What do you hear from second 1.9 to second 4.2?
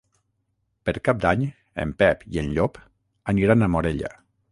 Pep i en Llop aniran a Morella.